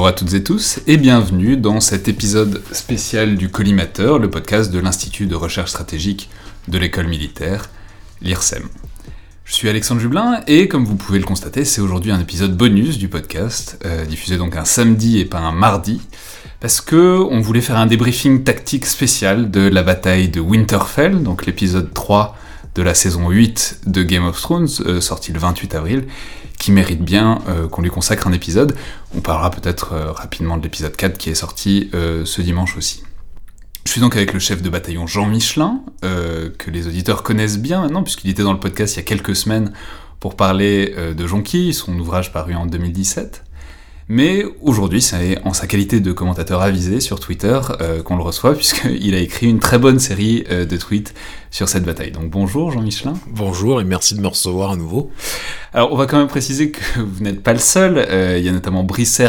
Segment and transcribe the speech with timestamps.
[0.00, 4.72] Bonjour à toutes et tous et bienvenue dans cet épisode spécial du Collimateur, le podcast
[4.72, 6.30] de l'Institut de recherche stratégique
[6.68, 7.68] de l'école militaire,
[8.22, 8.62] l'IRSEM.
[9.44, 12.96] Je suis Alexandre Jublin et comme vous pouvez le constater, c'est aujourd'hui un épisode bonus
[12.96, 16.00] du podcast, euh, diffusé donc un samedi et pas un mardi,
[16.60, 21.44] parce que on voulait faire un débriefing tactique spécial de la bataille de Winterfell, donc
[21.44, 22.38] l'épisode 3
[22.74, 26.06] de la saison 8 de Game of Thrones, euh, sorti le 28 avril,
[26.60, 28.76] qui mérite bien euh, qu'on lui consacre un épisode.
[29.14, 33.02] On parlera peut-être euh, rapidement de l'épisode 4 qui est sorti ce dimanche aussi.
[33.84, 37.80] Je suis donc avec le chef de bataillon Jean Michelin, que les auditeurs connaissent bien
[37.80, 39.72] maintenant, puisqu'il était dans le podcast il y a quelques semaines
[40.20, 43.42] pour parler de Jonquille, son ouvrage paru en 2017.
[44.12, 48.54] Mais aujourd'hui, c'est en sa qualité de commentateur avisé sur Twitter euh, qu'on le reçoit,
[48.56, 51.14] puisqu'il a écrit une très bonne série euh, de tweets
[51.52, 52.10] sur cette bataille.
[52.10, 53.14] Donc bonjour Jean Michelin.
[53.28, 55.12] Bonjour et merci de me recevoir à nouveau.
[55.72, 57.98] Alors on va quand même préciser que vous n'êtes pas le seul.
[57.98, 59.22] Euh, il y a notamment Brice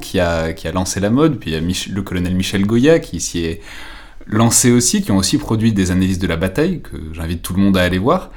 [0.00, 3.00] qui a, qui a lancé la mode, puis il y a le colonel Michel Goya
[3.00, 3.60] qui s'y est
[4.28, 7.60] lancé aussi, qui ont aussi produit des analyses de la bataille, que j'invite tout le
[7.60, 8.30] monde à aller voir.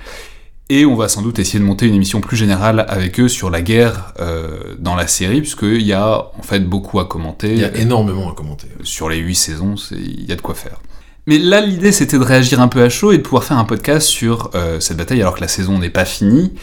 [0.75, 3.52] Et on va sans doute essayer de monter une émission plus générale avec eux sur
[3.52, 7.52] la guerre euh, dans la série, puisqu'il y a en fait beaucoup à commenter.
[7.52, 8.69] Il y a énormément à commenter.
[8.81, 10.81] Sur les huit saisons, il y a de quoi faire.
[11.27, 13.65] Mais là, l'idée, c'était de réagir un peu à chaud et de pouvoir faire un
[13.65, 16.55] podcast sur euh, cette bataille alors que la saison n'est pas finie,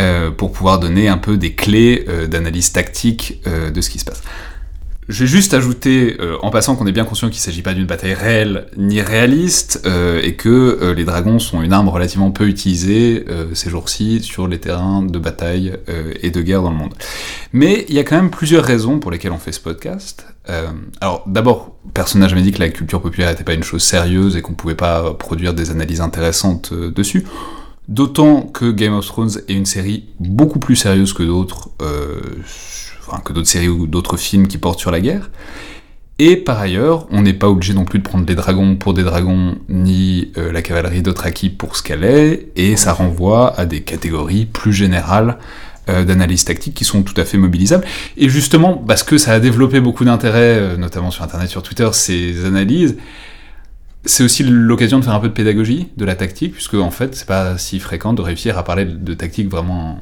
[0.00, 4.22] euh, pour pouvoir donner un peu des clés d'analyse tactique de ce qui se passe.
[5.12, 7.74] Je vais juste ajouter, euh, en passant, qu'on est bien conscient qu'il ne s'agit pas
[7.74, 12.30] d'une bataille réelle ni réaliste, euh, et que euh, les dragons sont une arme relativement
[12.30, 15.74] peu utilisée ces jours-ci sur les terrains de bataille
[16.22, 16.94] et de guerre dans le monde.
[17.52, 20.26] Mais il y a quand même plusieurs raisons pour lesquelles on fait ce podcast.
[21.00, 24.36] alors d'abord, personne n'a jamais dit que la culture populaire n'était pas une chose sérieuse
[24.36, 27.24] et qu'on ne pouvait pas produire des analyses intéressantes dessus.
[27.88, 31.70] D'autant que Game of Thrones est une série beaucoup plus sérieuse que d'autres
[33.20, 35.30] que d'autres séries ou d'autres films qui portent sur la guerre.
[36.18, 39.02] Et par ailleurs, on n'est pas obligé non plus de prendre les dragons pour des
[39.02, 43.80] dragons, ni euh, la cavalerie d'Othraki pour ce qu'elle est, et ça renvoie à des
[43.80, 45.38] catégories plus générales
[45.88, 47.84] euh, d'analyse tactique qui sont tout à fait mobilisables.
[48.16, 51.88] Et justement, parce que ça a développé beaucoup d'intérêt, euh, notamment sur Internet, sur Twitter,
[51.92, 52.96] ces analyses,
[54.04, 57.14] c'est aussi l'occasion de faire un peu de pédagogie de la tactique, puisque en fait,
[57.16, 59.98] c'est pas si fréquent de réussir à parler de tactique vraiment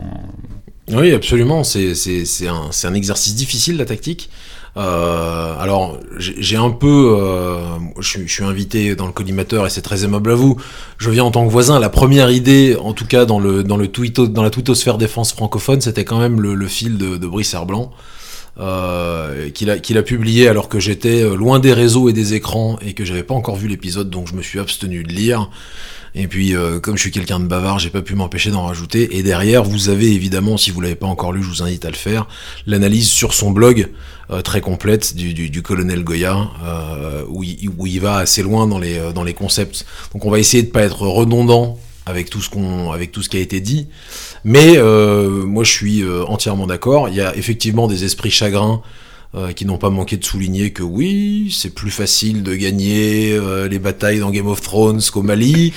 [0.93, 1.65] oui, absolument.
[1.65, 4.31] C'est un, exercice difficile, la tactique.
[4.77, 7.17] Euh, alors, j'ai un peu...
[7.19, 7.59] Euh,
[7.99, 10.57] je, suis invité dans le collimateur et c'est très aimable à vous.
[10.99, 11.79] Je viens en tant que voisin.
[11.79, 13.89] La première idée, en tout cas dans, le, dans, le
[14.29, 17.93] dans la twittosphère défense francophone, c'était quand même le, fil de, de Brice Herblanc.
[18.59, 22.95] Euh, qu'il a, a publié alors que j'étais loin des réseaux et des écrans et
[22.95, 25.49] que j'avais pas encore vu l'épisode donc je me suis abstenu de lire
[26.15, 29.17] et puis, euh, comme je suis quelqu'un de bavard, j'ai pas pu m'empêcher d'en rajouter.
[29.17, 31.91] Et derrière, vous avez évidemment, si vous l'avez pas encore lu, je vous invite à
[31.91, 32.27] le faire,
[32.67, 33.89] l'analyse sur son blog
[34.31, 38.43] euh, très complète du, du, du colonel Goya, euh, où, il, où, il, va assez
[38.43, 39.87] loin dans les, dans les concepts.
[40.13, 43.29] Donc, on va essayer de pas être redondant avec tout ce qu'on, avec tout ce
[43.29, 43.87] qui a été dit.
[44.43, 47.09] Mais moi, je suis entièrement d'accord.
[47.09, 48.83] Il y a effectivement des esprits chagrins
[49.35, 53.69] euh, qui n'ont pas manqué de souligner que oui, c'est plus facile de gagner euh,
[53.69, 55.73] les batailles dans Game of Thrones qu'au Mali.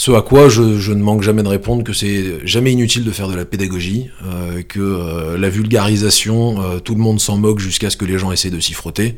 [0.00, 0.62] Ce à quoi je,
[0.92, 4.62] ne manque jamais de répondre que c'est jamais inutile de faire de la pédagogie, euh,
[4.62, 8.48] que euh, la vulgarisation, tout le monde s'en moque jusqu'à ce que les gens essaient
[8.48, 9.16] de s'y frotter,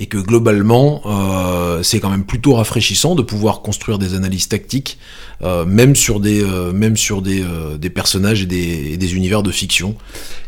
[0.00, 1.02] et que globalement,
[1.84, 4.98] c'est quand même plutôt rafraîchissant de pouvoir construire des analyses tactiques,
[5.68, 6.42] même sur des,
[6.74, 7.44] même sur des,
[7.94, 8.46] personnages et
[8.96, 9.94] des, univers de fiction.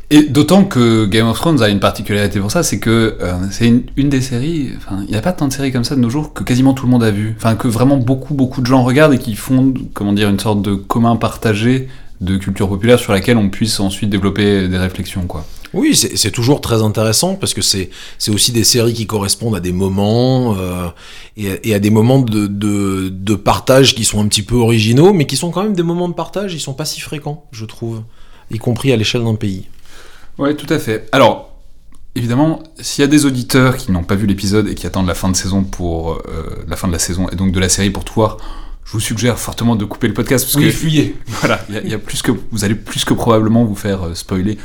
[0.08, 3.66] Et d'autant que Game of Thrones a une particularité pour ça, c'est que euh, c'est
[3.66, 6.00] une, une, des séries, enfin, il n'y a pas tant de séries comme ça de
[6.00, 7.34] nos jours que quasiment tout le monde a vu.
[7.36, 10.62] Enfin, que vraiment beaucoup, beaucoup de gens regardent et qui font, comment dire, une sorte
[10.62, 11.88] de commun partagé
[12.20, 15.44] de culture populaire sur laquelle on puisse ensuite développer des réflexions, quoi.
[15.74, 17.90] Oui, c'est toujours très intéressant parce que c'est
[18.28, 20.88] aussi des séries qui correspondent à des moments euh,
[21.36, 25.12] et, et, à des moments de, de, de, partage qui sont un petit peu originaux,
[25.12, 27.66] mais qui sont quand même des moments de partage, ils sont pas si fréquents, je
[27.66, 28.02] trouve,
[28.50, 29.66] y compris à l'échelle d'un pays.
[30.38, 31.08] Ouais, tout à fait.
[31.12, 31.56] Alors,
[32.14, 35.14] évidemment, s'il y a des auditeurs qui n'ont pas vu l'épisode et qui attendent la
[35.14, 37.90] fin de saison pour euh, la fin de la saison et donc de la série
[37.90, 38.38] pour tout voir,
[38.86, 41.16] je vous suggère fortement de couper le podcast parce oui, que fuyez.
[41.40, 44.58] Voilà, il y, a plus que vous allez plus que probablement vous faire euh, spoiler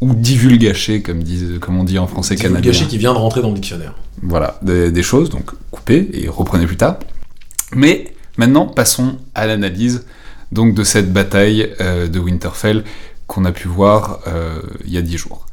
[0.00, 2.60] ou divulgacher comme disent comme on dit en français canadien.
[2.60, 3.94] Divulgacher qui vient de rentrer dans le dictionnaire.
[4.20, 6.96] Voilà, des, des choses donc coupez et reprenez plus tard.
[7.74, 10.04] Mais maintenant passons à l'analyse
[10.50, 12.84] donc de cette bataille euh, de Winterfell
[13.28, 15.46] qu'on a pu voir euh, il y a dix jours.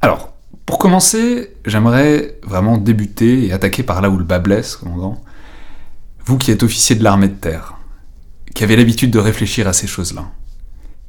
[0.00, 0.34] Alors,
[0.66, 5.16] pour commencer, j'aimerais vraiment débuter et attaquer par là où le bas blesse, comme
[6.28, 7.72] Vous qui êtes officier de l'armée de terre,
[8.54, 10.26] qui avez l'habitude de réfléchir à ces choses-là,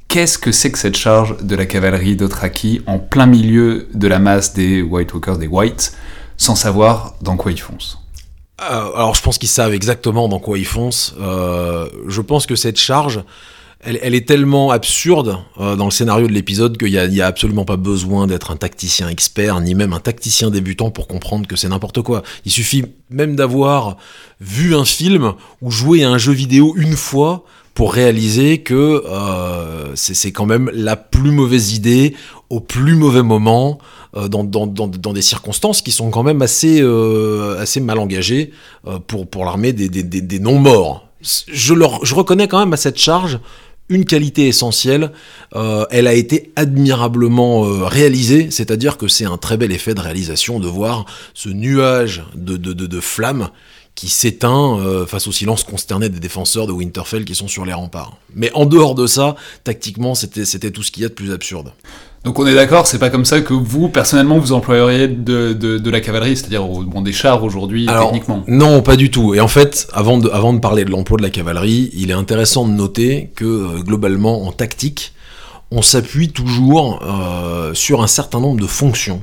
[0.07, 4.19] qu'est-ce que c'est que cette charge de la cavalerie d'Othraki en plein milieu de la
[4.19, 5.91] masse des White Walkers, des Whites,
[6.37, 7.99] sans savoir dans quoi ils foncent?
[8.61, 11.13] Euh, Alors je pense qu'ils savent exactement dans quoi ils foncent.
[11.19, 13.21] Euh, je pense que cette charge,
[13.81, 17.77] elle, est tellement absurde euh, dans le scénario de l'épisode qu'il n'y a, absolument pas
[17.77, 22.01] besoin d'être un tacticien expert, ni même un tacticien débutant pour comprendre que c'est n'importe
[22.01, 22.23] quoi.
[22.45, 23.97] Il suffit même d'avoir
[24.41, 29.95] vu un film ou joué à un jeu vidéo une fois pour réaliser que euh,
[29.95, 32.15] c'est quand même la plus mauvaise idée
[32.49, 33.79] au plus mauvais moment.
[34.17, 36.83] Euh, dans, des circonstances qui sont quand même assez,
[37.59, 38.51] assez mal engagées
[39.05, 41.07] pour, pour l'armée des, non-morts.
[41.21, 43.39] Je, je reconnais quand même à cette charge
[43.89, 45.11] une qualité essentielle,
[45.55, 49.99] euh, elle a été admirablement euh, réalisée, c'est-à-dire que c'est un très bel effet de
[49.99, 53.49] réalisation de voir ce nuage de, de, de, flammes
[53.95, 57.73] qui s'éteint euh, face au silence consterné des défenseurs de Winterfell qui sont sur les
[57.73, 58.17] remparts.
[58.35, 61.73] Mais en dehors de ça, tactiquement, c'était tout ce qu'il y a de plus absurde.
[62.25, 65.77] Donc on est d'accord, c'est pas comme ça que vous, personnellement, vous employeriez de, de,
[65.77, 69.33] de la cavalerie, c'est-à-dire bon, des chars aujourd'hui, techniquement Non, pas du tout.
[69.35, 72.13] Et en fait, avant de, avant de parler de l'emploi de la cavalerie, il est
[72.15, 75.13] intéressant de noter que, euh, globalement, en tactique,
[75.71, 79.21] on s'appuie toujours euh, sur un certain nombre de fonctions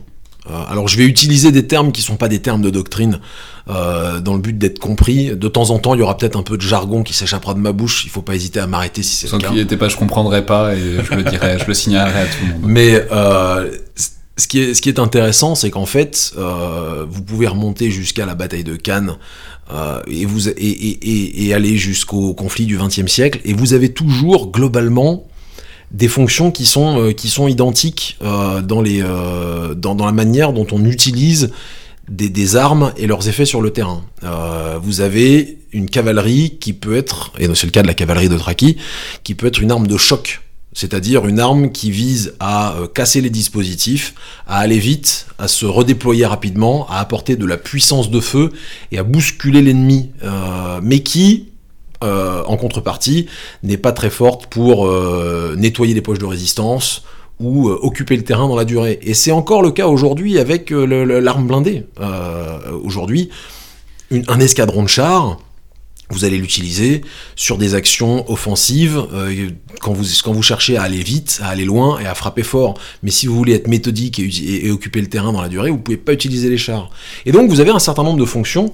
[0.69, 3.21] alors je vais utiliser des termes qui sont pas des termes de doctrine
[3.69, 5.35] euh, dans le but d'être compris.
[5.35, 7.59] De temps en temps, il y aura peut-être un peu de jargon qui s'échappera de
[7.59, 8.05] ma bouche.
[8.05, 9.49] Il faut pas hésiter à m'arrêter si c'est le cas.
[9.49, 12.53] Sans pas, je comprendrais pas et je le dirais, je le signalerai à tout le
[12.53, 12.63] monde.
[12.65, 13.71] Mais euh,
[14.37, 18.27] ce qui est, ce qui est intéressant, c'est qu'en fait, euh, vous pouvez remonter jusqu'à
[18.27, 19.17] la bataille de Cannes
[19.73, 23.93] euh, et, vous, et, et, et aller jusqu'au conflit du XXe siècle, et vous avez
[23.93, 25.27] toujours globalement
[25.91, 30.13] des fonctions qui sont, euh, qui sont identiques euh, dans, les, euh, dans, dans, la
[30.13, 31.53] manière dont on utilise
[32.09, 34.05] des, des, armes et leurs effets sur le terrain.
[34.83, 38.39] vous avez une cavalerie qui peut être, et c'est le cas de la cavalerie de
[38.39, 38.77] Traki,
[39.25, 40.43] qui peut être une arme de choc.
[40.73, 44.15] C'est-à-dire une arme qui vise à casser les dispositifs,
[44.47, 48.53] à aller vite, à se redéployer rapidement, à apporter de la puissance de feu
[48.93, 50.11] et à bousculer l'ennemi,
[50.83, 51.49] mais qui,
[52.05, 53.27] euh, en contrepartie,
[53.63, 57.05] n'est pas très forte pour euh, nettoyer les poches de résistance
[57.41, 58.99] ou euh, occuper le terrain dans la durée.
[59.03, 61.87] Et c'est encore le cas aujourd'hui avec l'arme blindée.
[62.85, 63.31] aujourd'hui,
[64.11, 65.39] un escadron de chars,
[66.11, 67.01] vous allez l'utiliser
[67.35, 69.07] sur des actions offensives
[69.81, 72.75] quand, vous, quand vous cherchez à aller vite, à aller loin et à frapper fort.
[73.03, 75.79] Mais si vous voulez être méthodique et, et occuper le terrain dans la durée, vous
[75.79, 76.91] pouvez pas utiliser les chars.
[77.25, 78.73] Et donc vous avez un certain nombre de fonctions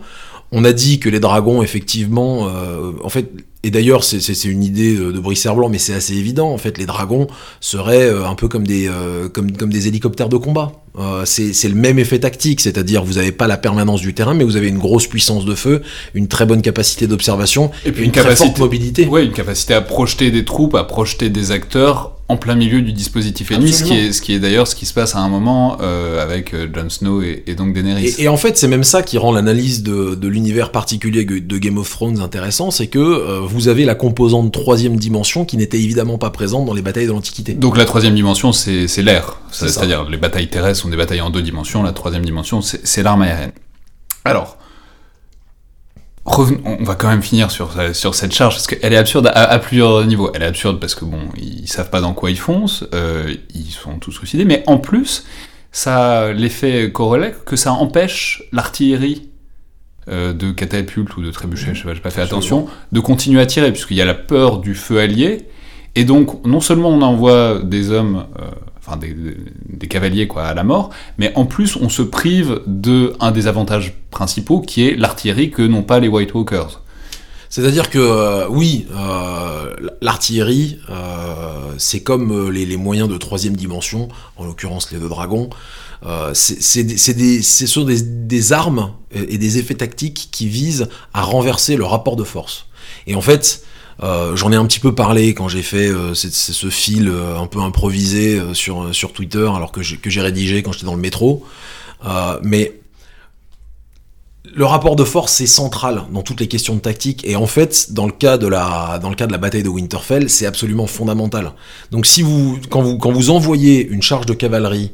[0.53, 3.31] on a dit que les dragons, effectivement, euh, en fait,
[3.65, 6.51] et d'ailleurs, c'est une idée de Brice Blanc, mais c'est assez évident.
[6.51, 7.29] En fait, les dragons
[7.61, 10.73] seraient euh, un peu comme des, euh, comme, comme des hélicoptères de combat.
[10.99, 14.43] Euh, c'est le même effet tactique, c'est-à-dire vous n'avez pas la permanence du terrain, mais
[14.43, 15.83] vous avez une grosse puissance de feu,
[16.15, 19.07] une très bonne capacité d'observation, et puis une, très forte mobilité.
[19.09, 22.93] Oui, une capacité à projeter des troupes, à projeter des acteurs en plein milieu du
[22.93, 25.29] dispositif ennemi, ce qui est, ce qui est d'ailleurs ce qui se passe à un
[25.29, 28.15] moment euh, avec euh, Jon Snow et, donc Daenerys.
[28.19, 31.77] Et, en fait, c'est même ça qui rend l'analyse de, de l'univers particulier de Game
[31.77, 36.17] of Thrones intéressant, c'est que euh, vous avez la composante troisième dimension qui n'était évidemment
[36.17, 37.53] pas présente dans les batailles de l'Antiquité.
[37.53, 41.43] Donc la troisième dimension, c'est l'air, c'est-à-dire les batailles terrestres sont des batailles en deux
[41.43, 43.53] dimensions, la troisième dimension, c'est l'arme aérienne.
[44.25, 44.57] Alors,
[46.25, 50.05] on va quand même finir sur, sur cette charge parce qu'elle est absurde à, plusieurs
[50.07, 50.31] niveaux.
[50.35, 53.71] Elle est absurde parce que bon, ils savent pas dans quoi ils foncent, euh, ils
[53.71, 55.25] sont tous suicidés, mais en plus,
[55.73, 59.31] ça a l'effet corollaire que ça empêche l'artillerie
[60.09, 63.41] euh, de catapulte ou de trébuchet, je sais pas, j'ai pas fait attention, de continuer
[63.41, 65.49] à tirer puisqu'il y a la peur du feu allié,
[65.95, 68.51] et donc non seulement on envoie des hommes euh,
[68.85, 73.31] enfin des, cavaliers quoi à la mort, mais en plus on se prive de un
[73.31, 76.81] des avantages principaux qui est l'artillerie que n'ont pas les White Walkers.
[77.53, 84.09] C'est-à-dire que euh, oui, euh, l'artillerie, euh, c'est comme les, moyens de troisième dimension,
[84.39, 85.51] en l'occurrence les deux dragons.
[86.33, 91.77] c'est des, ce sont des, des, armes et des effets tactiques qui visent à renverser
[91.77, 92.65] le rapport de force.
[93.07, 93.63] Et en fait,
[94.03, 97.47] euh, j'en ai un petit peu parlé quand j'ai fait euh, ce fil euh, un
[97.47, 101.45] peu improvisé sur, sur Twitter, alors que j'ai rédigé quand j'étais dans le métro.
[102.43, 102.79] mais
[104.55, 107.93] le rapport de force c'est central dans toutes les questions de tactique et en fait
[107.93, 110.87] dans le cas de la dans le cas de la bataille de Winterfell c'est absolument
[110.87, 111.53] fondamental.
[111.91, 114.91] Donc si vous quand vous quand vous envoyez une charge de cavalerie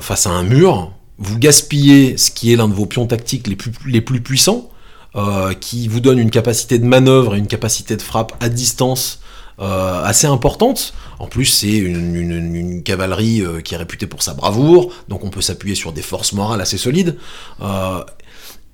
[0.00, 3.56] face à un mur, vous gaspillez ce qui est l'un de vos pions tactiques les
[3.56, 4.71] plus les plus puissants
[5.16, 9.20] euh, qui vous donne une capacité de manœuvre et une capacité de frappe à distance
[9.60, 10.94] euh, assez importante.
[11.18, 15.24] En plus, c'est une, une, une, cavalerie euh, qui est réputée pour sa bravoure, donc
[15.24, 17.16] on peut s'appuyer sur des forces morales assez solides.
[17.60, 18.00] Euh,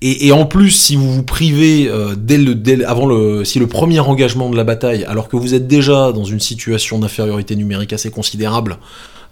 [0.01, 3.67] et, en plus, si vous vous privez euh, dès le, dès, avant le, si le
[3.67, 7.91] premier engagement de la bataille, alors que vous êtes déjà dans une situation d'infériorité numérique
[7.91, 8.77] assez considérable,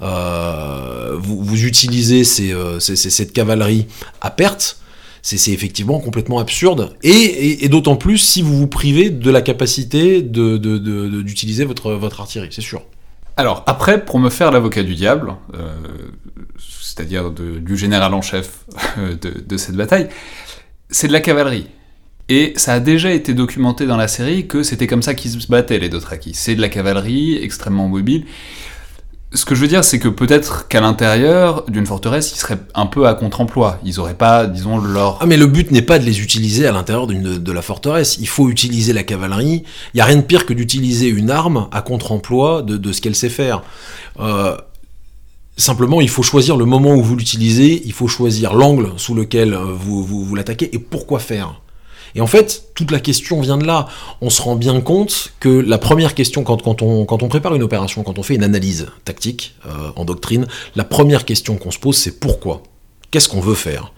[0.01, 3.87] vous, vous, utilisez ces, euh, cette cavalerie
[4.19, 4.77] à perte,
[5.35, 6.95] c'est effectivement complètement absurde.
[7.03, 12.61] Et, d'autant plus si vous vous privez de la capacité d'utiliser votre, votre artillerie, c'est
[12.61, 12.83] sûr.
[13.35, 15.75] Alors après, pour me faire l'avocat du diable, euh,
[16.57, 18.65] c'est-à-dire du général en chef
[18.97, 20.07] de, de cette bataille,
[20.89, 21.67] c'est de la cavalerie.
[22.29, 25.47] Et ça a déjà été documenté dans la série que c'était comme ça qu'ils se
[25.47, 26.33] battaient, les Dothraki.
[26.33, 28.25] C'est de la cavalerie extrêmement mobile.
[29.37, 32.87] Ce que je veux dire, c'est que peut-être qu'à l'intérieur d'une forteresse, ils seraient un
[32.87, 33.79] peu à contre-emploi.
[33.85, 35.19] Ils auraient pas, disons, leur...
[35.21, 38.17] Ah mais le but n'est pas de les utiliser à l'intérieur de la forteresse.
[38.19, 39.63] Il faut utiliser la cavalerie.
[39.93, 42.99] Il y a rien de pire que d'utiliser une arme à contre-emploi de, de, ce
[42.99, 43.61] qu'elle sait faire.
[44.19, 44.57] Euh,
[45.55, 49.55] Simplement, il faut choisir le moment où vous l'utilisez, il faut choisir l'angle sous lequel
[49.55, 51.61] euh, vous, vous, l'attaquez et pourquoi faire.
[52.15, 53.87] Et en fait, toute la question vient de là.
[54.21, 58.19] On se rend bien compte que la première question, quand, on, prépare une opération, quand
[58.19, 62.19] on fait une analyse tactique euh, en doctrine, la première question qu'on se pose, c'est
[62.19, 62.63] pourquoi?
[63.11, 63.93] Qu'est-ce qu'on veut faire?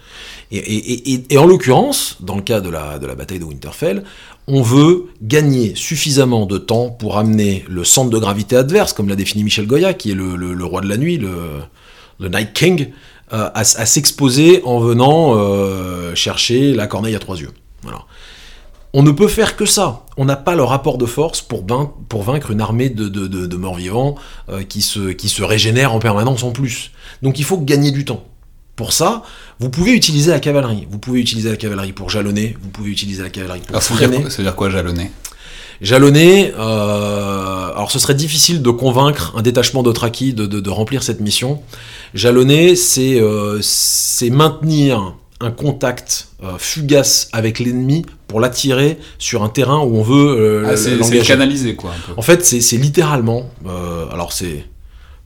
[0.51, 4.03] Et, en l'occurrence, dans le cas de la, de la bataille de Winterfell,
[4.47, 9.15] on veut gagner suffisamment de temps pour amener le centre de gravité adverse, comme l'a
[9.15, 12.87] défini Michel Goya, qui est le, roi de la nuit, le, Night King,
[13.31, 17.51] euh, à, s'exposer en venant euh, chercher la corneille à trois yeux.
[17.83, 18.05] Voilà.
[18.93, 20.05] On ne peut faire que ça.
[20.17, 21.65] On n'a pas le rapport de force pour,
[22.09, 24.15] pour vaincre une armée de, morts-vivants
[24.49, 26.91] euh, qui, se, qui se régénère en permanence en plus.
[27.21, 28.25] Donc il faut gagner du temps.
[28.75, 29.23] Pour ça,
[29.59, 30.87] vous pouvez utiliser la cavalerie.
[30.89, 34.29] Vous pouvez utiliser la cavalerie pour jalonner, vous pouvez utiliser la cavalerie pour alors, freiner.
[34.29, 35.11] Ça veut dire quoi jalonner?
[35.81, 41.21] Jalonner, euh, alors ce serait difficile de convaincre un détachement d'Otraki de, de, remplir cette
[41.21, 41.61] mission.
[42.13, 43.61] Jalonner, c'est euh,
[44.31, 50.65] maintenir un contact euh, fugace avec l'ennemi pour l'attirer sur un terrain où on veut
[50.67, 51.91] ah, C'est canaliser quoi.
[51.91, 52.13] Un peu.
[52.17, 53.49] En fait, c'est littéralement,
[54.11, 54.65] alors c'est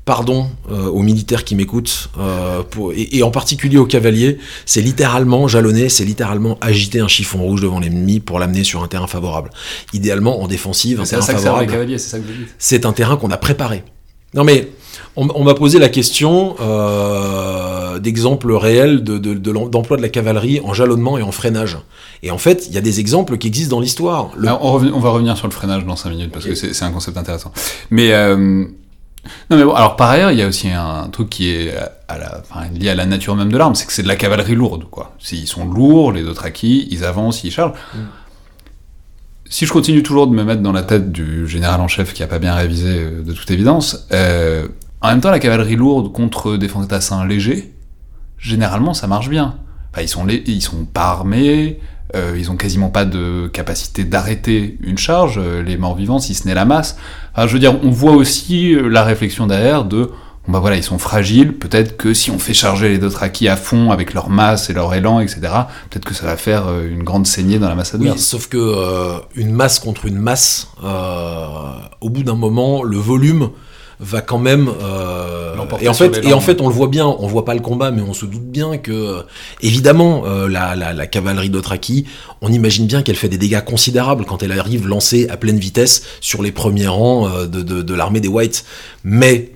[0.05, 2.61] pardon euh, aux militaires qui m'écoutent, euh,
[2.95, 7.79] et, en particulier aux cavaliers, c'est littéralement jalonner, c'est littéralement agiter un chiffon rouge devant
[7.79, 9.49] l'ennemi pour l'amener sur un terrain favorable.
[9.93, 11.97] Idéalement en défensive, un terrain favorable.
[12.57, 13.83] C'est un terrain qu'on a préparé.
[14.33, 14.69] Non mais
[15.15, 21.21] on, m'a posé la question euh, d'exemples réels d'emploi de, la cavalerie en jalonnement et
[21.21, 21.77] en freinage.
[22.23, 24.31] Et en fait, il y a des exemples qui existent dans l'histoire.
[24.61, 27.51] On, va revenir sur le freinage dans 5 minutes parce que c'est un concept intéressant.
[27.91, 28.11] Mais
[29.49, 31.73] non mais bon, alors par ailleurs, il y a aussi un truc qui est
[32.07, 34.17] à la, enfin, lié à la nature même de l'arme, c'est que c'est de la
[34.17, 35.15] cavalerie lourde, quoi.
[35.19, 37.73] S'ils sont lourds, les autres acquis, ils avancent, ils chargent.
[37.93, 37.99] Mm.
[39.45, 42.23] Si je continue toujours de me mettre dans la tête du général en chef qui
[42.23, 44.67] a pas bien révisé euh, de toute évidence, euh,
[45.03, 47.73] en même temps, la cavalerie lourde contre des fantassins légers,
[48.37, 49.57] généralement, ça marche bien.
[49.91, 51.79] Enfin, ils sont, ils sont pas armés,
[52.15, 56.33] euh, ils ont quasiment pas de capacité d'arrêter une charge, euh, les morts vivants, si
[56.33, 56.97] ce n'est la masse.
[57.37, 60.09] Je veux dire, on voit aussi euh, la réflexion derrière de
[60.47, 63.91] bah voilà, ils sont fragiles, peut-être que si on fait charger les Dothraki à fond
[63.91, 65.39] avec leur masse et leur élan, etc.,
[65.89, 68.17] peut-être que ça va faire une grande saignée dans la masse adverse.
[68.17, 70.67] Oui, sauf que une masse contre une masse,
[72.01, 73.51] au bout d'un moment, le volume
[74.03, 77.25] va quand même euh, et en fait et en fait on le voit bien on
[77.25, 79.23] voit pas le combat mais on se doute bien que
[79.61, 82.05] évidemment euh, la, la, la, cavalerie d'Otraki
[82.41, 86.03] on imagine bien qu'elle fait des dégâts considérables quand elle arrive lancée à pleine vitesse
[86.19, 88.65] sur les premiers rangs euh, de, de, de l'armée des Whites.
[89.03, 89.51] Mais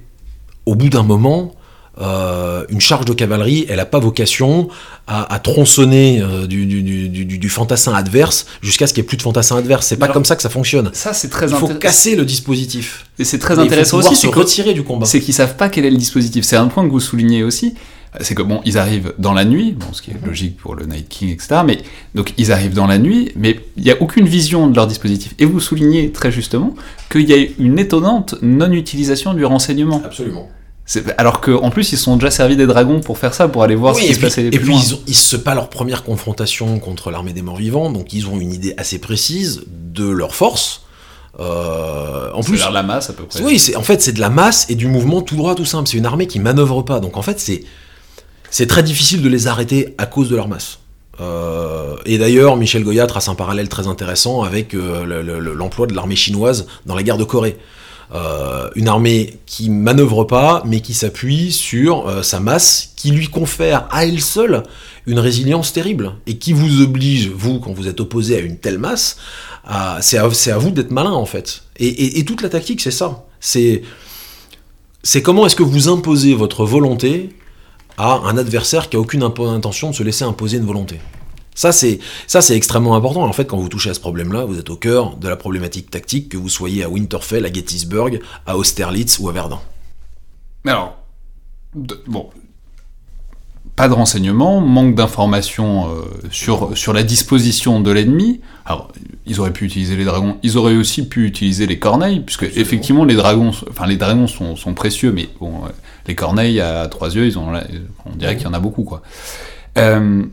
[0.65, 1.53] au bout d'un moment
[1.99, 4.67] euh, une charge de cavalerie, elle n'a pas vocation
[5.07, 9.87] à, tronçonner euh, du, fantassin adverse jusqu'à ce qu'il n'y ait plus de fantassin adverse.
[9.87, 10.89] C'est pas comme ça que ça fonctionne.
[10.93, 13.05] Ça, c'est très Il faut casser le dispositif.
[13.17, 14.15] Et c'est très intéressant aussi.
[14.15, 15.05] se retirer du combat.
[15.05, 16.45] C'est qu'ils savent pas quel est le dispositif.
[16.45, 17.73] C'est un point que vous soulignez aussi.
[18.21, 20.85] C'est que bon, ils arrivent dans la nuit, bon, ce qui est logique pour le
[20.85, 21.61] Night King, etc.
[21.65, 21.79] Mais
[22.15, 25.35] donc ils arrivent dans la nuit, mais il n'y a aucune vision de leur dispositif.
[25.39, 26.73] Et vous soulignez très justement
[27.11, 30.01] qu'il y a une étonnante non-utilisation du renseignement.
[30.03, 30.49] Absolument.
[31.17, 33.95] Alors qu'en plus, ils sont déjà servis des dragons pour faire ça, pour aller voir
[33.95, 37.33] ce qui se passait Et puis, ils, ont, se pas leur première confrontation contre l'armée
[37.33, 40.83] des morts vivants, donc ils ont une idée assez précise de leur force.
[41.39, 43.41] Euh, en plus, la masse à peu près.
[43.41, 45.87] Oui, en fait, c'est de la masse et du mouvement tout droit, tout simple.
[45.87, 46.99] C'est une armée qui manœuvre pas.
[46.99, 47.63] Donc en fait, c'est
[48.49, 50.79] c'est très difficile de les arrêter à cause de leur masse.
[51.19, 56.15] Euh, et d'ailleurs, Michel Goya trace un parallèle très intéressant avec euh, l'emploi de l'armée
[56.15, 57.57] chinoise dans la guerre de Corée.
[58.13, 63.27] Euh, une armée qui manœuvre pas, mais qui s'appuie sur euh, sa masse, qui lui
[63.27, 64.63] confère à elle seule
[65.05, 68.77] une résilience terrible, et qui vous oblige, vous, quand vous êtes opposé à une telle
[68.77, 69.17] masse,
[69.99, 71.63] c'est à, vous d'être malin en fait.
[71.77, 73.25] Et, toute la tactique, c'est ça.
[73.39, 73.81] C'est
[75.21, 77.29] comment est-ce que vous imposez votre volonté
[77.97, 80.99] à un adversaire qui a aucune intention de se laisser imposer une volonté.
[81.57, 81.97] Ça c'est
[82.27, 83.23] ça c'est extrêmement important.
[83.23, 85.89] En fait, quand vous touchez à ce problème-là, vous êtes au cœur de la problématique
[85.89, 89.59] tactique, que vous soyez à Winterfell, à Gettysburg, à Austerlitz ou à Verdun.
[90.63, 90.97] Mais alors,
[92.05, 92.29] bon,
[93.75, 98.39] pas de renseignements, manque d'informations euh, sur, sur la disposition de l'ennemi.
[98.65, 98.91] Alors,
[99.25, 103.03] ils auraient pu utiliser les dragons, ils auraient aussi pu utiliser les corneilles, puisque effectivement
[103.03, 105.69] les dragons, enfin les dragons sont, sont précieux, mais bon, euh,
[106.05, 107.51] les corneilles à trois yeux, ils ont,
[108.05, 109.01] on dirait qu'il y en a beaucoup, quoi.
[109.79, 110.23] Euh,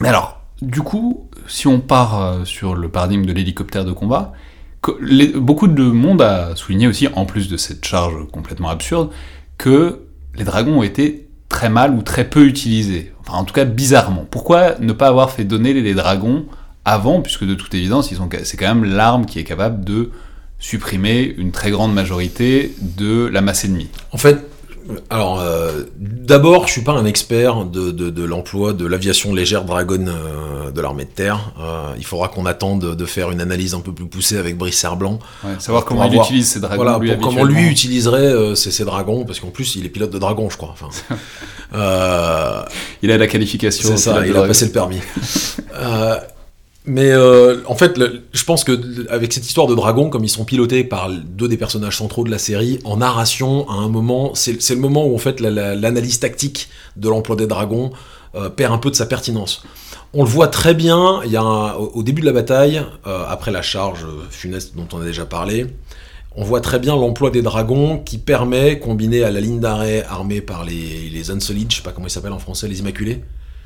[0.00, 4.32] mais alors, du coup, si on part euh, sur le paradigme de l'hélicoptère de combat,
[5.36, 9.10] beaucoup de monde a souligné aussi, en plus de cette charge complètement absurde,
[9.56, 10.00] que
[10.34, 13.12] les dragons ont été très mal ou très peu utilisés.
[13.20, 14.26] Enfin, en tout cas, bizarrement.
[14.30, 16.46] Pourquoi ne pas avoir fait donner les dragons
[16.84, 18.10] avant, puisque de toute évidence,
[18.42, 20.10] c'est quand même l'arme qui est capable de
[20.58, 23.88] supprimer une très grande majorité de la masse ennemie.
[24.12, 24.46] En fait,
[25.08, 30.06] alors, euh, d'abord, je suis pas un expert de, de, l'emploi de l'aviation légère Dragon
[30.06, 31.52] euh, de l'armée de terre.
[31.58, 34.84] Euh, il faudra qu'on attende de, faire une analyse un peu plus poussée avec Brice
[34.98, 35.18] Blanc.
[35.58, 36.82] savoir comment il utilise ses dragons.
[36.82, 40.50] Voilà, pour comment lui utiliserait ses, dragons, parce qu'en plus, il est pilote de dragon,
[40.50, 40.74] je crois.
[40.74, 40.88] Enfin,
[43.02, 43.88] il a la qualification.
[43.90, 45.00] C'est ça, il a passé le permis.
[46.86, 47.98] Mais euh, en fait,
[48.32, 51.56] je pense que avec cette histoire de dragons, comme ils sont pilotés par deux des
[51.56, 55.18] personnages centraux de la série, en narration, à un moment, c'est le moment où en
[55.18, 57.90] fait l'analyse tactique de l'emploi des dragons
[58.34, 59.64] euh, perd un peu de sa pertinence.
[60.12, 63.50] On le voit très bien, il y a au début de la bataille, euh, après
[63.50, 65.66] la charge funeste dont on a déjà parlé,
[66.36, 70.40] on voit très bien l'emploi des dragons qui permet, combiné à la ligne d'arrêt armée
[70.40, 73.22] par les, les Unsullied, je sais pas comment ils s'appellent en français, les Immaculés,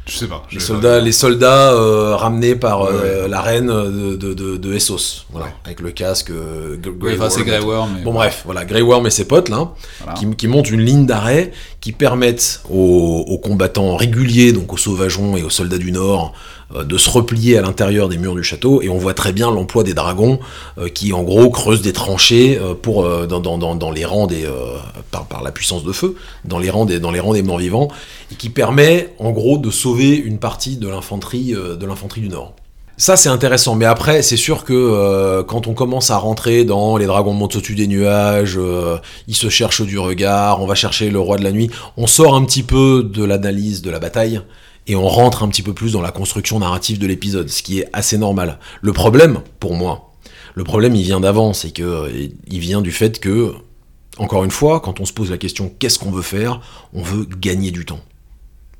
[0.08, 0.42] je sais pas.
[0.50, 5.48] Les soldats, les soldats euh, ramenés par euh, la reine de, de, de, Essos, voilà,
[5.66, 6.30] avec le casque.
[6.30, 7.98] Euh, Grey Worm.
[8.04, 9.70] Bon, bref, voilà, Grey Worm et ses potes là,
[10.16, 15.36] qui, qui, montent une ligne d'arrêt qui permettent aux, aux, combattants réguliers, donc aux sauvageons
[15.36, 18.82] et aux soldats du Nord, euh, de se replier à l'intérieur des murs du château,
[18.82, 20.38] et on voit très bien l'emploi des dragons
[20.76, 24.46] euh, qui en gros creusent des tranchées euh, pour dans, les rangs des
[25.10, 27.88] par, la puissance de feu, dans les rangs des dans les rangs des morts vivants,
[28.30, 32.54] et qui permet en gros de sauver une partie de l'infanterie de l'infanterie du Nord.
[32.96, 37.06] Ça c'est intéressant, mais après c'est sûr que quand on commence à rentrer dans les
[37.06, 38.58] dragons montent au-dessus des nuages,
[39.26, 42.34] ils se cherchent du regard, on va chercher le roi de la nuit, on sort
[42.34, 44.40] un petit peu de l'analyse de la bataille
[44.88, 47.80] et on rentre un petit peu plus dans la construction narrative de l'épisode, ce qui
[47.80, 48.58] est assez normal.
[48.80, 50.14] Le problème, pour moi,
[50.54, 52.10] le problème il vient d'avant, c'est que
[52.48, 53.52] il vient du fait que,
[54.16, 56.60] encore une fois, quand on se pose la question qu'est-ce qu'on veut faire,
[56.94, 58.00] on veut gagner du temps.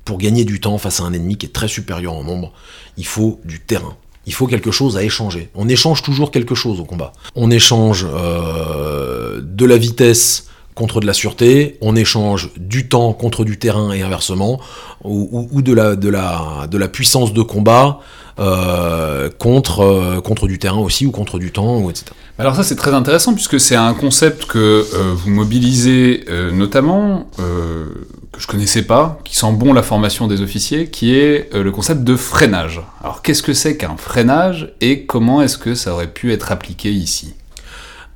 [0.03, 2.51] Pour gagner du temps face à un ennemi qui est très supérieur en nombre,
[2.97, 3.95] il faut du terrain.
[4.25, 5.49] Il faut quelque chose à échanger.
[5.53, 7.13] On échange toujours quelque chose au combat.
[7.35, 13.43] On échange euh, de la vitesse contre de la sûreté, on échange du temps contre
[13.43, 14.59] du terrain et inversement,
[15.03, 17.99] ou, de, la, puissance de combat
[18.39, 22.05] euh, contre, euh, contre du terrain aussi, ou contre du temps, ou etc.
[22.37, 28.39] Alors ça c'est très intéressant puisque c'est un concept que euh, vous mobilisez notamment, que
[28.39, 32.15] je connaissais pas, qui sent bon la formation des officiers, qui est le concept de
[32.15, 32.81] freinage.
[33.03, 36.91] Alors qu'est-ce que c'est qu'un freinage et comment est-ce que ça aurait pu être appliqué
[36.91, 37.33] ici?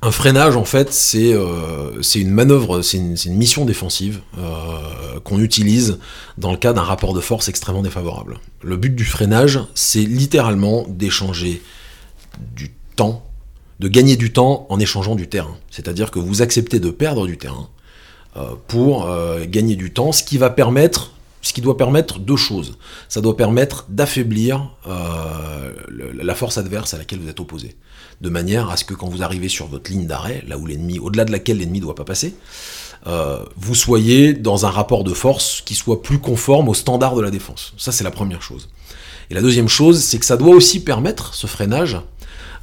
[0.04, 5.98] Un freinage, en fait, c'est euh, une manœuvre, c'est une, mission défensive euh, qu'on utilise
[6.36, 8.38] dans le cas d'un rapport de force extrêmement défavorable.
[8.62, 11.62] Le but du freinage, c'est littéralement d'échanger
[12.54, 13.24] du temps,
[13.80, 15.56] de gagner du temps en échangeant du terrain.
[15.70, 17.70] C'est-à-dire que vous acceptez de perdre du terrain
[18.36, 19.08] euh, pour
[19.46, 22.78] gagner du temps, ce qui va permettre ce qui doit permettre deux choses.
[23.10, 27.76] Ça doit permettre d'affaiblir la force adverse à laquelle vous êtes opposé
[28.20, 30.98] de manière à ce que quand vous arrivez sur votre ligne d'arrêt, là où l'ennemi,
[30.98, 32.34] au-delà de laquelle l'ennemi ne doit pas passer,
[33.06, 37.22] euh, vous soyez dans un rapport de force qui soit plus conforme aux standards de
[37.22, 37.74] la défense.
[37.76, 38.68] Ça, c'est la première chose.
[39.30, 41.98] Et la deuxième chose, c'est que ça doit aussi permettre, ce freinage,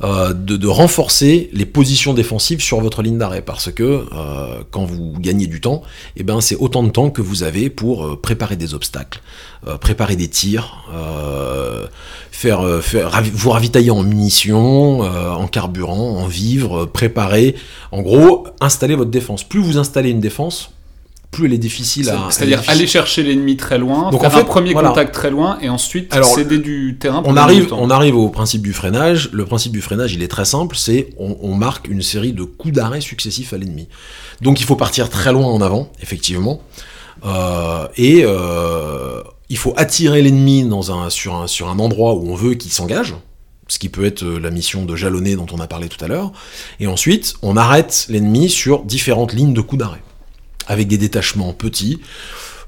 [0.03, 5.13] euh, de, renforcer les positions défensives sur votre ligne d'arrêt parce que euh, quand vous
[5.19, 5.83] gagnez du temps,
[6.15, 9.21] eh ben c'est autant de temps que vous avez pour euh, préparer des obstacles,
[9.79, 10.85] préparer des tirs,
[12.43, 17.55] vous ravitailler en munitions, en carburant, en vivres, préparer,
[17.91, 19.43] en gros installer votre défense.
[19.43, 20.71] Plus vous installez une défense,
[21.31, 22.27] plus elle est difficile à.
[22.29, 25.57] C'est-à-dire aller chercher l'ennemi très loin, Donc faire en fait, un premier contact très loin
[25.61, 27.23] et ensuite céder du terrain.
[27.23, 29.29] Pour on arrive, on arrive au principe du freinage.
[29.31, 30.75] Le principe du freinage, il est très simple.
[30.75, 33.87] C'est on, marque une série de coups d'arrêt successifs à l'ennemi.
[34.41, 36.61] Donc il faut partir très loin en avant, effectivement,
[37.25, 42.29] euh, et euh, il faut attirer l'ennemi dans un sur un sur un endroit où
[42.29, 43.15] on veut qu'il s'engage
[43.67, 46.33] ce qui peut être la mission de jalonner dont on a parlé tout à l'heure,
[46.81, 50.01] et ensuite on arrête l'ennemi sur différentes lignes de coups d'arrêt
[50.71, 51.99] avec des détachements petits.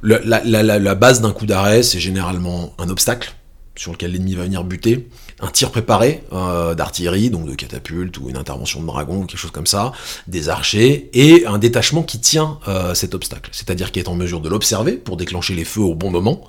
[0.03, 3.33] La, base d'un coup d'arrêt, c'est généralement un obstacle.
[3.75, 5.07] sur lequel l'ennemi va venir buter,
[5.39, 9.39] un tir préparé euh, d'artillerie, donc de catapulte ou une intervention de dragon ou quelque
[9.39, 9.93] chose comme ça,
[10.27, 14.41] des archers, et un détachement qui tient euh, cet obstacle, c'est-à-dire qui est en mesure
[14.41, 16.43] de l'observer pour déclencher les feux au bon moment,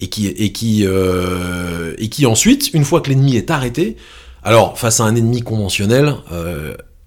[0.00, 3.96] et qui, euh, et qui ensuite, une fois que l'ennemi est arrêté,
[4.42, 6.16] alors face à un ennemi conventionnel,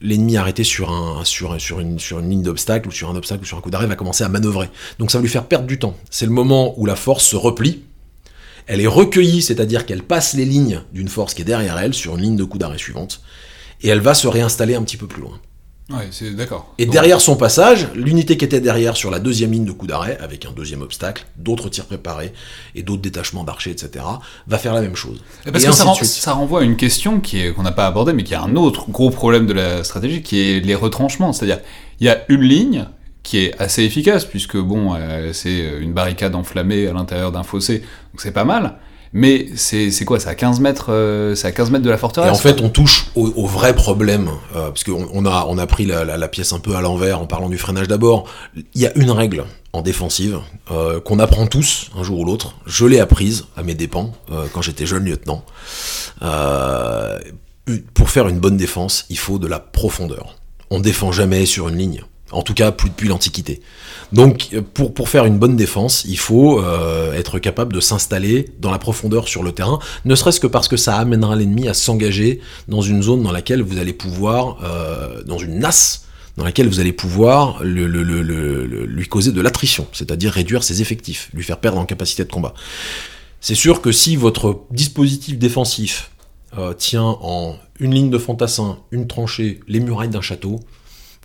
[0.01, 3.43] l'ennemi arrêté sur, un, sur, sur, une, sur une ligne d'obstacle ou sur un obstacle
[3.43, 4.69] ou sur un coup d'arrêt va commencer à manœuvrer.
[4.99, 5.95] Donc ça va lui faire perdre du temps.
[6.09, 7.83] C'est le moment où la force se replie,
[8.67, 12.15] elle est recueillie, c'est-à-dire qu'elle passe les lignes d'une force qui est derrière elle sur
[12.15, 13.21] une ligne de coup d'arrêt suivante,
[13.81, 15.39] et elle va se réinstaller un petit peu plus loin.
[15.89, 16.73] Ouais, c'est d'accord.
[16.77, 20.17] Et derrière son passage, l'unité qui était derrière sur la deuxième ligne de coup d'arrêt,
[20.19, 22.33] avec un deuxième obstacle, d'autres tirs préparés
[22.75, 24.03] et d'autres détachements d'archers, etc.,
[24.47, 25.23] va faire la même chose.
[25.49, 25.71] Parce que
[26.05, 29.11] ça, renvoie à une question qu'on n'a pas abordée, mais qui est un autre gros
[29.11, 31.31] problème de la stratégie, qui est les retranchements.
[31.31, 31.59] C'est-à-dire,
[32.01, 32.85] il y a une ligne
[33.23, 37.79] qui est assez efficace, puisque bon, euh, c'est une barricade enflammée à l'intérieur d'un fossé,
[37.79, 38.75] donc c'est pas mal.
[39.17, 42.29] Mais c'est quoi C'est à 15 mètres, euh, c'est à 15 mètres de la forteresse.
[42.29, 45.65] Et en fait, on touche au, vrai problème, euh, parce qu'on on a, on a
[45.65, 48.25] pris la, pièce un peu à l'envers en parlant du freinage d'abord.
[48.55, 50.39] Il y a une règle en défensive
[51.03, 52.53] qu'on apprend tous un jour ou l'autre.
[52.67, 54.13] Je l'ai apprise à mes dépens
[54.53, 55.43] quand j'étais jeune lieutenant.
[57.95, 60.35] pour faire une bonne défense, il faut de la profondeur.
[60.69, 62.03] On défend jamais sur une ligne.
[62.31, 63.61] En tout cas, plus depuis l'Antiquité.
[64.11, 68.71] Donc, pour, pour faire une bonne défense, il faut euh, être capable de s'installer dans
[68.71, 72.41] la profondeur sur le terrain, ne serait-ce que parce que ça amènera l'ennemi à s'engager
[72.67, 76.05] dans une zone dans laquelle vous allez pouvoir, euh, dans une nasse,
[76.37, 81.59] dans laquelle vous allez pouvoir lui causer de l'attrition, c'est-à-dire réduire ses effectifs, lui faire
[81.59, 82.53] perdre en capacité de combat.
[83.41, 86.11] C'est sûr que si votre dispositif défensif
[86.57, 90.59] euh, tient en une ligne de fantassin, une tranchée, les murailles d'un château,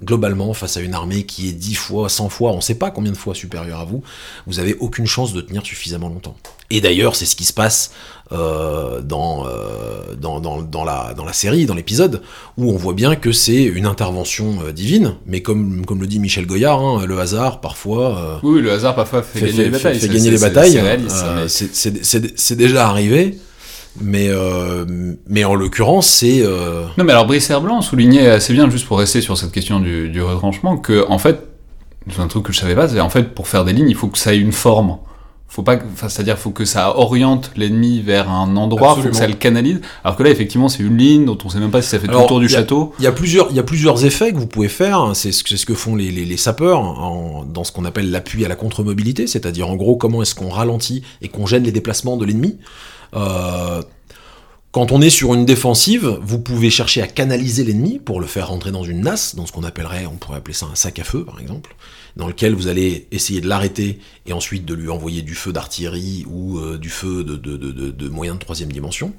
[0.04, 2.90] globalement, face à une armée qui est 10 fois, 100 fois, on ne sait pas
[2.90, 4.02] combien de fois supérieure à vous,
[4.46, 6.36] vous avez aucune chance de tenir suffisamment longtemps.
[6.70, 7.92] Et d'ailleurs, c'est ce qui se passe
[8.32, 12.22] euh, dans, euh, dans, dans, la, dans la série, dans l'épisode,
[12.56, 16.18] où on voit bien que c'est une intervention euh, divine, mais comme, comme le dit
[16.18, 18.40] Michel Goyard, hein, le hasard parfois...
[18.42, 19.98] oui, le hasard parfois fait, gagner les batailles.
[19.98, 20.80] Fait, gagner les batailles.
[21.48, 23.38] C'est déjà arrivé.
[24.00, 24.86] Mais, euh,
[25.28, 26.40] mais en l'occurrence, c'est.
[26.42, 26.84] Euh...
[26.96, 30.08] Non, mais alors Brice Herblanc soulignait assez bien, juste pour rester sur cette question du,
[30.08, 31.46] du retranchement, que en fait,
[32.10, 33.94] c'est un truc que je savais pas, c'est en fait pour faire des lignes, il
[33.94, 34.96] faut que ça ait une forme.
[35.46, 35.76] Faut pas,
[36.08, 39.82] c'est-à-dire faut que ça oriente l'ennemi vers un endroit, il faut que ça le canalise.
[40.02, 42.06] Alors que là, effectivement, c'est une ligne dont on sait même pas si ça fait
[42.06, 42.94] tout le tour du château.
[42.98, 45.10] Il y a plusieurs, il y a plusieurs effets que vous pouvez faire.
[45.12, 48.46] C'est ce, ce que font les, les, les sapeurs en, dans ce qu'on appelle l'appui
[48.46, 52.16] à la contre-mobilité, c'est-à-dire en gros comment est-ce qu'on ralentit et qu'on gêne les déplacements
[52.16, 52.56] de l'ennemi.
[53.14, 53.82] Euh,
[54.72, 58.48] quand on est sur une défensive, vous pouvez chercher à canaliser l'ennemi pour le faire
[58.48, 61.04] rentrer dans une nasse, dans ce qu'on appellerait, on pourrait appeler ça un sac à
[61.04, 61.76] feu par exemple,
[62.16, 66.24] dans lequel vous allez essayer de l'arrêter et ensuite de lui envoyer du feu d'artillerie
[66.26, 69.12] ou euh, du feu de, de, de, de, moyen de troisième dimension.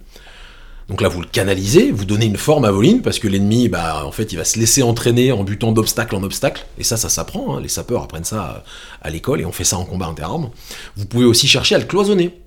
[0.89, 3.69] Donc là, vous le canalisez, vous donnez une forme à vos lignes, parce que l'ennemi,
[3.69, 6.97] bah, en fait, il va se laisser entraîner en butant d'obstacle en obstacle, et ça,
[6.97, 7.61] ça s'apprend, hein.
[7.61, 8.65] les sapeurs apprennent ça
[9.01, 10.49] à l'école, et on fait ça en combat interarmes.
[10.97, 12.37] Vous pouvez aussi chercher à le cloisonner,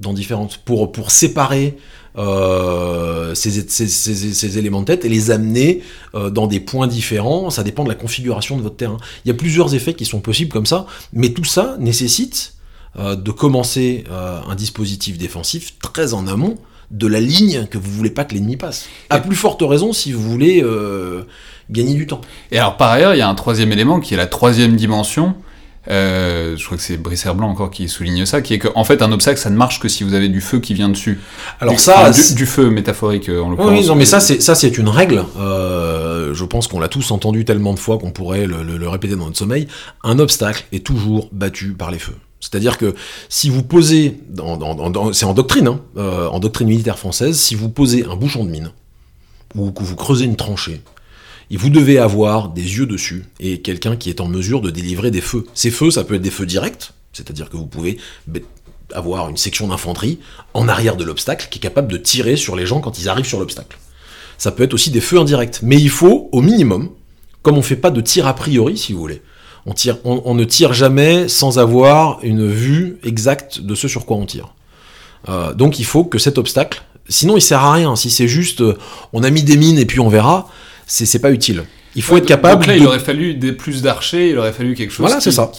[0.00, 1.76] dans différentes pour pour séparer
[2.16, 5.82] euh, ces, ces, ces, éléments de tête et les amener
[6.14, 7.50] euh, dans des points différents.
[7.50, 8.98] Ça dépend de la configuration de votre terrain.
[9.24, 12.54] Il y a plusieurs effets qui sont possibles comme ça, mais tout ça nécessite
[12.96, 16.56] euh, de commencer un dispositif défensif très en amont
[16.92, 18.86] de la ligne que vous voulez pas que l'ennemi passe.
[19.10, 20.62] À plus forte raison si vous voulez
[21.70, 22.20] gagner du temps.
[22.52, 25.34] Et alors par ailleurs, il y a un troisième élément qui est la troisième dimension
[25.88, 28.84] euh, je crois que c'est Brice Blanc encore qui souligne ça, qui est qu'en en
[28.84, 31.20] fait un obstacle ça ne marche que si vous avez du feu qui vient dessus.
[31.60, 33.72] Alors ça, du, feu métaphorique en l'occurrence.
[33.72, 35.24] Oui, non, mais ça c'est ça c'est une règle.
[35.38, 39.16] Euh, je pense qu'on l'a tous entendu tellement de fois qu'on pourrait le, le, répéter
[39.16, 39.68] dans notre sommeil.
[40.02, 42.16] Un obstacle est toujours battu par les feux.
[42.40, 42.94] C'est-à-dire que
[43.30, 44.20] si vous posez,
[45.12, 48.50] c'est en doctrine, hein, euh, en doctrine militaire française, si vous posez un bouchon de
[48.50, 48.70] mine
[49.56, 50.82] ou que vous creusez une tranchée
[51.50, 55.10] et vous devez avoir des yeux dessus et quelqu'un qui est en mesure de délivrer
[55.10, 55.46] des feux.
[55.54, 57.98] Ces feux, ça peut être des feux directs, c'est-à-dire que vous pouvez
[58.92, 60.18] avoir une section d'infanterie
[60.52, 63.26] en arrière de l'obstacle qui est capable de tirer sur les gens quand ils arrivent
[63.26, 63.78] sur l'obstacle.
[64.38, 66.90] Ça peut être aussi des feux indirects, mais il faut au minimum,
[67.42, 69.22] comme on fait pas de tir a priori si vous voulez,
[70.04, 74.54] on, ne tire jamais sans avoir une vue exacte de ce sur quoi on tire.
[75.28, 77.96] Euh, donc il faut que cet obstacle, sinon il sert à rien.
[77.96, 78.76] Si c'est juste, euh,
[79.14, 80.48] on a mis des mines et puis on verra,
[80.86, 81.64] c'est pas utile.
[81.96, 82.62] Il faut être capable.
[82.62, 85.06] Donc là, il aurait fallu des, plus d'archers, il aurait fallu quelque chose.
[85.06, 85.50] Voilà, c'est ça.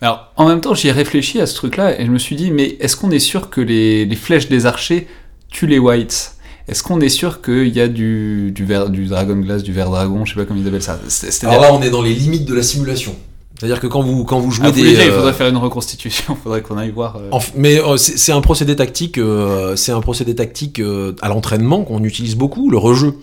[0.00, 2.50] Alors, en même temps, j'y ai réfléchi à ce truc-là et je me suis dit,
[2.52, 5.08] mais est-ce qu'on est sûr que les, les, flèches des archers
[5.50, 6.34] tuent les whites?
[6.68, 10.24] Est-ce qu'on est sûr qu'il y a du, du, du dragon glass, du verre dragon,
[10.24, 11.00] je sais pas comment ils appellent ça
[11.42, 13.16] Alors là, on est dans les limites de la simulation.
[13.58, 14.88] C'est-à-dire que quand vous, quand vous jouez Ah, vous des.
[14.94, 17.16] dire, il euh, faudrait faire une reconstitution, il faudrait qu'on aille voir.
[17.16, 21.28] euh, mais euh, c'est c'est un procédé tactique, euh, c'est un procédé tactique euh, à
[21.28, 23.16] l'entraînement qu'on utilise beaucoup, le rejeu.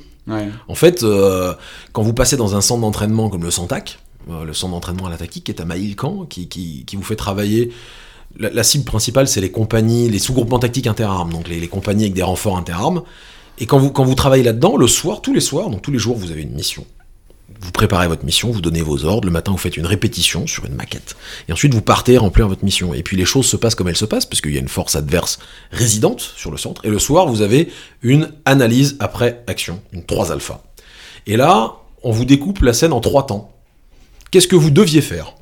[0.68, 1.54] En fait, euh,
[1.94, 5.10] quand vous passez dans un centre d'entraînement comme le Santac, euh, le centre d'entraînement à
[5.10, 7.72] la tactique qui est à Maïlcan, qui, qui, vous fait travailler.
[8.38, 12.13] La, cible principale, c'est les compagnies, les sous-groupements tactiques interarmes, donc les, les compagnies avec
[12.13, 13.04] des renforts interarmes.
[13.58, 15.98] Et quand vous, quand vous travaillez là-dedans, le soir, tous les soirs, donc tous les
[15.98, 16.86] jours, vous avez une mission.
[17.62, 19.26] Vous préparez votre mission, vous donnez vos ordres.
[19.26, 21.16] Le matin, vous faites une répétition sur une maquette.
[21.48, 22.94] Et ensuite, vous partez remplir votre mission.
[22.94, 24.68] Et puis, les choses se passent comme elles se passent, parce qu'il y a une
[24.68, 25.40] force adverse
[25.72, 26.84] résidente sur le centre.
[26.86, 27.70] Et le soir, vous avez
[28.02, 30.64] une analyse après action, une 3 alpha.
[31.26, 33.54] Et là, on vous découpe la scène en trois temps.
[34.32, 35.36] Qu'est-ce que vous deviez faire?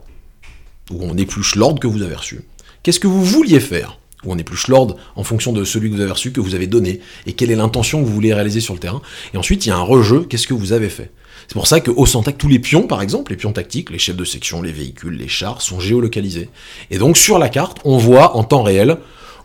[0.91, 2.41] Où on épluche l'ordre que vous avez reçu.
[2.84, 4.00] Qu'est-ce que vous vouliez faire?
[4.24, 6.68] Où on épluche l'ordre en fonction de celui que vous avez reçu, que vous avez
[6.68, 9.02] donné, et quelle est l'intention que vous voulez réaliser sur le terrain?
[9.34, 11.12] Et ensuite, il y a un rejeu, qu'est-ce que vous avez fait?
[11.47, 12.05] C'est pour ça qu'au
[12.38, 15.27] tous les pions, par exemple, les pions tactiques, les chefs de section, les véhicules, les
[15.27, 16.49] chars, sont géolocalisés.
[16.91, 18.97] Et donc, sur la carte, on voit en temps réel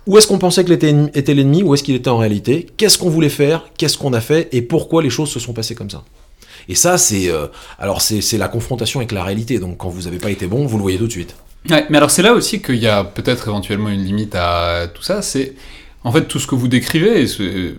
[0.07, 3.11] où est-ce qu'on pensait que était l'ennemi, où est-ce qu'il était en réalité, qu'est-ce qu'on
[3.11, 6.03] voulait faire, qu'est-ce qu'on a fait, et pourquoi les choses se sont passées comme ça.
[6.69, 7.47] Et ça, c'est euh,
[7.79, 9.59] alors c'est c'est la confrontation avec la réalité.
[9.59, 11.35] Donc quand vous n'avez pas été bon, vous le voyez tout de suite.
[11.69, 15.21] Mais alors c'est là aussi qu'il y a peut-être éventuellement une limite à tout ça.
[15.21, 15.55] C'est
[16.05, 17.27] en fait tout ce que vous décrivez,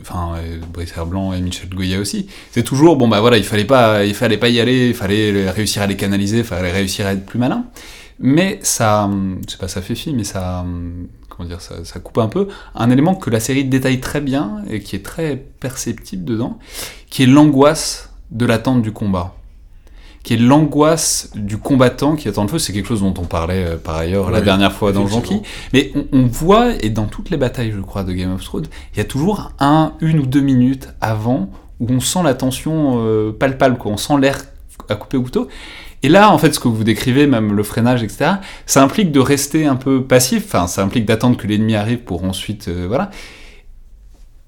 [0.02, 0.36] enfin
[0.74, 2.28] Brice Herblanc et Michel Goya aussi.
[2.52, 5.50] C'est toujours bon bah voilà, il fallait pas, il fallait pas y aller, il fallait
[5.50, 7.66] réussir à les canaliser, il fallait réussir à être plus malin.
[8.20, 9.10] Mais ça,
[9.48, 10.64] sais pas, ça fait fi, mais ça,
[11.28, 14.64] comment dire, ça, ça coupe un peu un élément que la série détaille très bien
[14.70, 16.60] et qui est très perceptible dedans,
[17.10, 19.36] qui est l'angoisse de l'attente du combat
[20.24, 22.60] qui est l'angoisse du combattant qui attend le feu.
[22.60, 25.44] C'est quelque chose dont on parlait euh, par ailleurs la dernière fois dans effectivement.
[25.74, 28.68] Mais on, on voit, et dans toutes les batailles, je crois, de Game of Thrones,
[28.94, 33.00] il y a toujours un, une ou deux minutes avant où on sent la tension
[33.00, 33.92] euh, palpable, quoi.
[33.92, 34.38] on sent l'air
[34.90, 35.48] à couper au couteau.
[36.04, 38.34] Et là, en fait, ce que vous décrivez, même le freinage, etc.,
[38.66, 42.24] ça implique de rester un peu passif, enfin, ça implique d'attendre que l'ennemi arrive pour
[42.24, 43.12] ensuite, euh, voilà.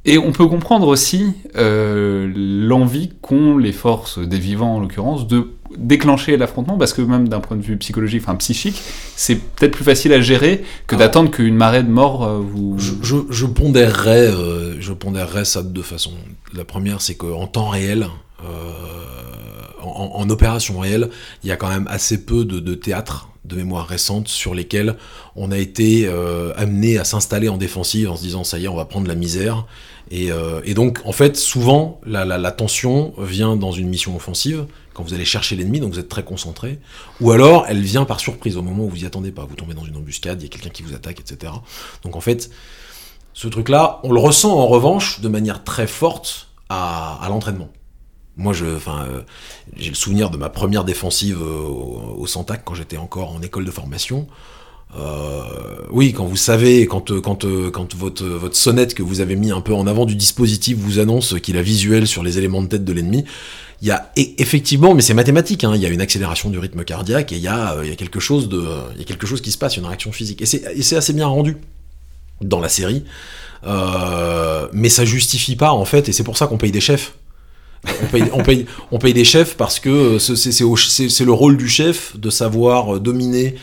[0.06, 5.48] Et on peut comprendre aussi euh, l'envie qu'ont les forces des vivants, en l'occurrence, de
[5.78, 8.82] déclencher l'affrontement, parce que même d'un point de vue psychologique, enfin psychique,
[9.16, 12.78] c'est peut-être plus facile à gérer que Alors- d'attendre qu'une marée de morts euh, vous...
[12.80, 16.14] Je, je, je pondérerais, euh, je pondérerais ça de deux façons.
[16.54, 18.08] La première, c'est qu'en temps réel,
[19.82, 21.10] en, en opération réelle,
[21.44, 24.96] il y a quand même assez peu de, de théâtres de mémoire récente sur lesquels
[25.36, 28.68] on a été euh, amené à s'installer en défensive en se disant ça y est,
[28.70, 29.66] on va prendre la misère.
[30.12, 35.04] Et, euh, et donc, en fait, souvent, la, tension vient dans une mission offensive, quand
[35.04, 36.80] vous allez chercher l'ennemi, donc vous êtes très concentré,
[37.20, 39.46] ou alors elle vient par surprise au moment où vous y attendez pas.
[39.46, 41.52] Vous tombez dans une embuscade, il y a quelqu'un qui vous attaque, etc.
[42.04, 42.52] Donc en fait,
[43.34, 47.70] ce truc-là, on le ressent en revanche de manière très forte à, l'entraînement.
[48.36, 49.22] Moi, je, euh,
[49.76, 53.42] j'ai le souvenir de ma première défensive euh, au, au Santac quand j'étais encore en
[53.42, 54.28] école de formation.
[54.98, 55.42] Euh,
[55.92, 59.36] oui, quand vous savez, quand, euh, quand, euh, quand votre, votre sonnette que vous avez
[59.36, 62.62] mis un peu en avant du dispositif vous annonce qu'il a visuel sur les éléments
[62.62, 63.26] de tête de l'ennemi,
[63.82, 66.60] il y a e- effectivement, mais c'est mathématique, hein, il y a une accélération du
[66.60, 69.06] rythme cardiaque et il y a, il y a quelque chose de, il y a
[69.06, 70.42] quelque chose qui se passe, une réaction physique.
[70.42, 71.58] Et c'est, assez bien rendu
[72.42, 73.04] dans la série,
[73.66, 77.14] Euh, mais ça justifie pas en fait, et c'est pour ça qu'on paye des chefs.
[78.04, 82.18] On paye, on, paye, on paye des chefs parce que c'est, le rôle du chef
[82.18, 83.56] de savoir dominer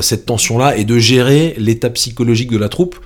[0.00, 2.98] cette tension-là et de gérer l'état psychologique de la troupe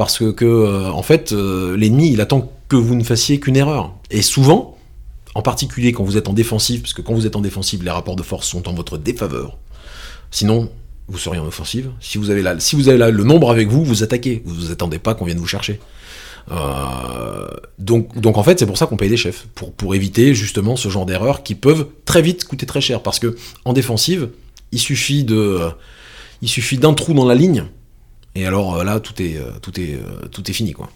[0.00, 3.92] parce que, euh, en fait, euh, l'ennemi, il attend que vous ne fassiez qu'une erreur.
[4.10, 4.78] Et souvent,
[5.34, 7.90] en particulier quand vous êtes en défensive, parce que quand vous êtes en défensive, les
[7.90, 9.58] rapports de force sont en votre défaveur.
[10.30, 10.70] Sinon,
[11.08, 11.90] vous seriez en offensive.
[12.00, 14.40] Si vous avez là, si vous avez le nombre avec vous, vous attaquez.
[14.46, 15.80] Vous vous attendez pas qu'on vienne vous chercher.
[16.50, 20.34] Euh, donc, donc en fait, c'est pour ça qu'on paye des chefs, pour, pour éviter
[20.34, 23.02] justement ce genre d'erreurs qui peuvent très vite coûter très cher.
[23.02, 24.30] Parce que en défensive,
[24.72, 25.60] il suffit de,
[26.42, 27.64] il suffit d'un trou dans la ligne,
[28.34, 30.88] et alors euh, là, tout est, euh, tout est, euh, tout est fini, quoi.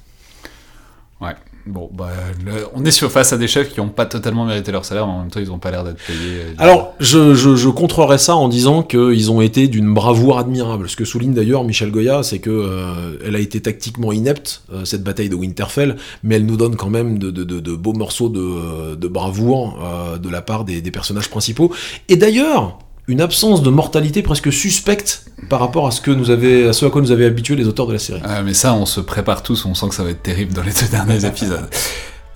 [1.21, 1.35] Ouais.
[1.67, 2.11] Bon, bah,
[2.45, 5.07] le- on est sur face à des chefs qui n'ont pas totalement mérité leur salaire,
[5.07, 6.19] mais en même temps, ils n'ont pas l'air d'être payés.
[6.43, 10.91] euh, Alors, je, je, je contrerais ça en disant qu'ils ont été d'une bravoure admirable.
[10.91, 14.85] Ce que souligne d'ailleurs Michel Goya, c'est que euh, elle a été tactiquement inepte, euh,
[14.85, 17.95] cette bataille de Winterfell, mais elle nous donne quand même de, de, de, de beaux
[17.95, 19.79] morceaux de, de bravoure
[20.23, 21.73] de la part des, des personnages principaux.
[22.11, 26.69] Et d'ailleurs, une absence de mortalité presque suspecte par rapport à ce, que nous avait,
[26.69, 28.21] à ce à quoi nous avaient habitués les auteurs de la série.
[28.25, 30.63] Ah, mais ça, on se prépare tous, on sent que ça va être terrible dans
[30.63, 31.69] les deux derniers épisodes.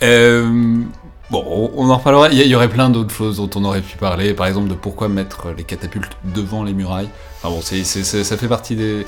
[0.02, 0.76] Euh,
[1.30, 2.28] bon, on- en reparlera.
[2.28, 5.08] Il y, aurait plein d'autres choses dont on aurait pu parler, par exemple de pourquoi
[5.08, 7.08] mettre les catapultes devant les murailles.
[7.42, 9.06] Enfin bon, ça fait partie des.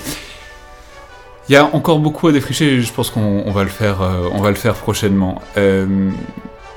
[1.48, 2.74] Il y a encore beaucoup à défricher.
[2.76, 5.42] et Je pense qu'on on va le faire, euh, on va le faire prochainement.
[5.56, 5.86] Euh,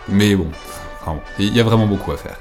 [0.10, 0.48] mais bon,
[1.02, 2.38] enfin bon, il y a vraiment beaucoup à faire.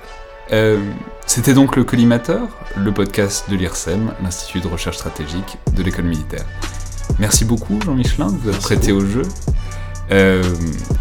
[0.52, 0.78] Euh,
[1.26, 6.44] c'était donc le Collimateur, le podcast de l'IRSEM, l'Institut de recherche stratégique de l'école militaire.
[7.18, 9.22] Merci beaucoup Jean Michelin de vous être prêté au jeu.
[10.10, 10.42] Euh,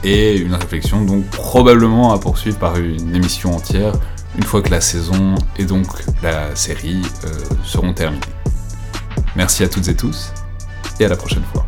[0.03, 3.93] et une réflexion donc probablement à poursuivre par une émission entière
[4.37, 5.87] une fois que la saison et donc
[6.23, 7.29] la série euh,
[7.65, 8.21] seront terminées.
[9.35, 10.31] Merci à toutes et tous
[10.99, 11.65] et à la prochaine fois.